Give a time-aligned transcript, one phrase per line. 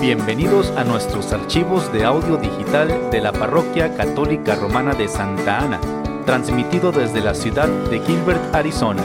[0.00, 5.78] Bienvenidos a nuestros archivos de audio digital de la Parroquia Católica Romana de Santa Ana,
[6.24, 9.04] transmitido desde la ciudad de Gilbert, Arizona.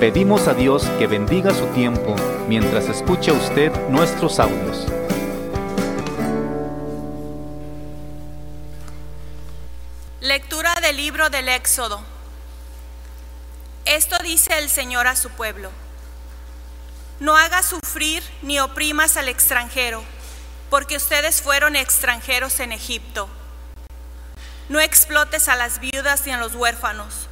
[0.00, 2.16] Pedimos a Dios que bendiga su tiempo
[2.48, 4.84] mientras escucha usted nuestros audios.
[10.20, 12.00] Lectura del libro del Éxodo.
[13.84, 15.70] Esto dice el Señor a su pueblo.
[17.20, 20.04] No hagas sufrir ni oprimas al extranjero,
[20.70, 23.28] porque ustedes fueron extranjeros en Egipto.
[24.68, 27.28] No explotes a las viudas ni a los huérfanos,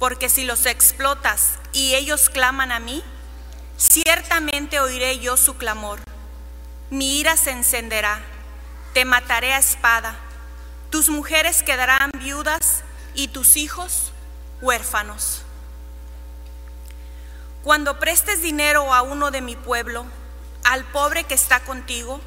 [0.00, 3.04] porque si los explotas y ellos claman a mí,
[3.76, 6.00] ciertamente oiré yo su clamor.
[6.90, 8.20] Mi ira se encenderá,
[8.92, 10.16] te mataré a espada,
[10.90, 12.82] tus mujeres quedarán viudas
[13.14, 14.12] y tus hijos
[14.60, 15.41] huérfanos.
[17.62, 20.04] Cuando prestes dinero a uno de mi pueblo,
[20.64, 22.20] al pobre que está contigo,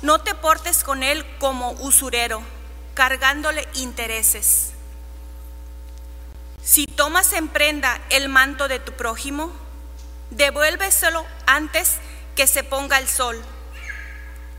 [0.00, 2.42] no te portes con él como usurero,
[2.94, 4.70] cargándole intereses.
[6.62, 9.52] Si tomas en prenda el manto de tu prójimo,
[10.30, 11.98] devuélveselo antes
[12.34, 13.38] que se ponga el sol,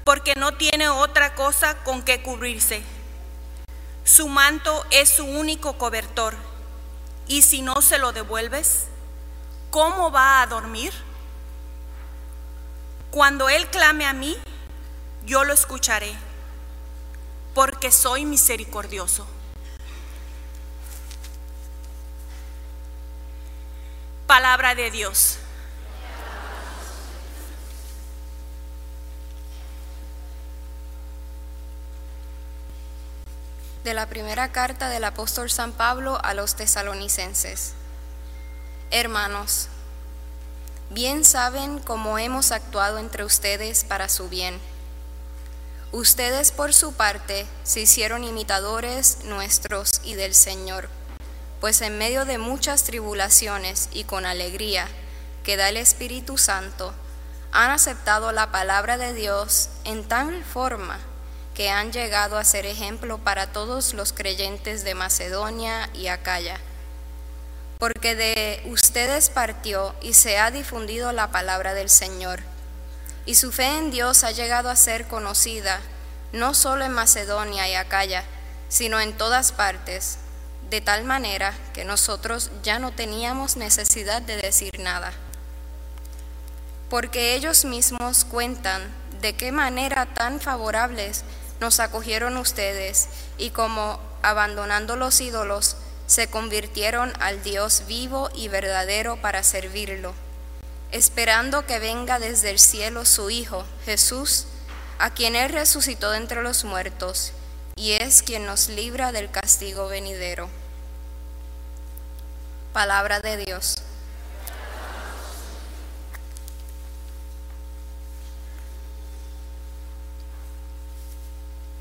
[0.04, 2.84] porque no tiene otra cosa con que cubrirse.
[4.04, 6.36] Su manto es su único cobertor,
[7.28, 8.91] y si no se lo devuelves,
[9.72, 10.94] ¿cómo va a dormir?
[13.10, 14.38] Cuando Él clame a mí,
[15.26, 16.14] yo lo escucharé,
[17.56, 19.26] porque soy misericordioso.
[24.28, 25.40] Palabra de Dios.
[33.84, 37.74] De la primera carta del apóstol San Pablo a los tesalonicenses.
[38.94, 39.70] Hermanos,
[40.90, 44.60] bien saben cómo hemos actuado entre ustedes para su bien.
[45.94, 50.90] Ustedes por su parte se hicieron imitadores nuestros y del Señor,
[51.62, 54.90] pues en medio de muchas tribulaciones y con alegría
[55.46, 56.94] que da el Espíritu Santo,
[57.54, 61.00] han aceptado la palabra de Dios en tal forma
[61.54, 66.60] que han llegado a ser ejemplo para todos los creyentes de Macedonia y Acaya
[67.82, 72.42] porque de ustedes partió y se ha difundido la palabra del Señor.
[73.26, 75.82] Y su fe en Dios ha llegado a ser conocida,
[76.32, 78.24] no solo en Macedonia y Acaya,
[78.70, 80.20] sino en todas partes,
[80.70, 85.12] de tal manera que nosotros ya no teníamos necesidad de decir nada.
[86.88, 91.24] Porque ellos mismos cuentan de qué manera tan favorables
[91.60, 93.08] nos acogieron ustedes
[93.40, 95.78] y como, abandonando los ídolos,
[96.12, 100.14] se convirtieron al Dios vivo y verdadero para servirlo,
[100.92, 104.46] esperando que venga desde el cielo su Hijo, Jesús,
[105.00, 107.32] a quien Él resucitó de entre los muertos,
[107.78, 110.50] y es quien nos libra del castigo venidero.
[112.74, 113.76] Palabra de Dios.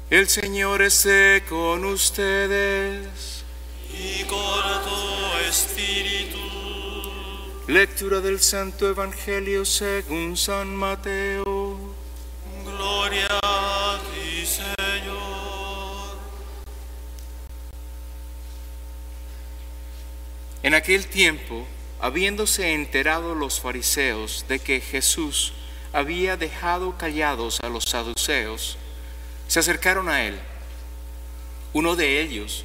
[0.08, 3.39] El Señor esté con ustedes
[4.02, 6.38] y con tu espíritu.
[7.66, 11.78] Lectura del Santo Evangelio según San Mateo.
[12.64, 16.18] Gloria a ti, Señor.
[20.62, 21.66] En aquel tiempo,
[22.00, 25.52] habiéndose enterado los fariseos de que Jesús
[25.92, 28.78] había dejado callados a los saduceos,
[29.48, 30.38] se acercaron a él.
[31.72, 32.64] Uno de ellos,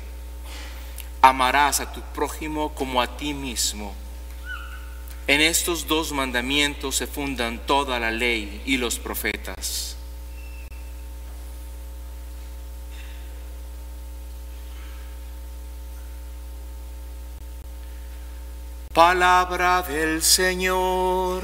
[1.21, 3.93] amarás a tu prójimo como a ti mismo.
[5.27, 9.95] En estos dos mandamientos se fundan toda la ley y los profetas.
[18.93, 21.43] Palabra del Señor.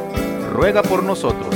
[0.51, 1.50] ruega por nosotros.